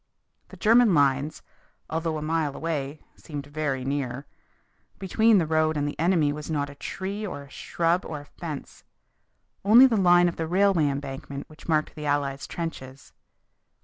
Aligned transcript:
The 0.47 0.57
German 0.57 0.95
lines, 0.95 1.43
although 1.87 2.17
a 2.17 2.23
mile 2.23 2.55
away, 2.55 3.01
seemed 3.17 3.45
very 3.45 3.85
near. 3.85 4.25
Between 4.97 5.37
the 5.37 5.45
road 5.45 5.77
and 5.77 5.87
the 5.87 5.99
enemy 5.99 6.33
was 6.33 6.49
not 6.49 6.71
a 6.71 6.73
tree 6.73 7.23
or 7.23 7.43
a 7.43 7.51
shrub 7.51 8.03
or 8.03 8.19
a 8.21 8.25
fence 8.25 8.83
only 9.63 9.85
the 9.85 9.97
line 9.97 10.27
of 10.27 10.37
the 10.37 10.47
railway 10.47 10.89
embankment 10.89 11.47
which 11.47 11.69
marked 11.69 11.93
the 11.93 12.07
Allies' 12.07 12.47
trenches. 12.47 13.13